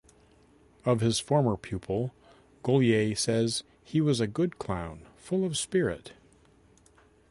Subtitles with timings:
[0.83, 2.11] Of his former pupil,
[2.63, 6.13] Gaulier says: "He was a good clown, full of spirit".